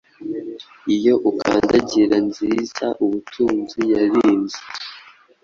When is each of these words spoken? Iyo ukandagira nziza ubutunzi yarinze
Iyo 0.95 1.13
ukandagira 1.29 2.15
nziza 2.27 2.85
ubutunzi 3.03 3.79
yarinze 3.91 4.59